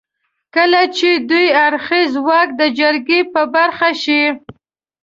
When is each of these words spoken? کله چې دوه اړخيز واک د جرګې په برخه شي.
کله 0.55 0.81
چې 0.97 1.09
دوه 1.29 1.43
اړخيز 1.65 2.11
واک 2.27 2.49
د 2.61 2.63
جرګې 2.79 3.19
په 3.33 3.41
برخه 3.55 3.89
شي. 4.03 4.23